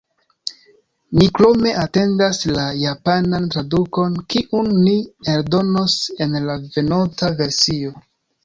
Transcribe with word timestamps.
Ni 1.17 1.25
krome 1.39 1.73
atendas 1.81 2.39
la 2.55 2.63
japanan 2.85 3.45
tradukon, 3.57 4.15
kiun 4.35 4.73
ni 4.89 4.97
eldonos 5.35 5.99
en 6.27 6.37
la 6.49 6.57
venonta 6.65 7.31
versio. 7.45 7.95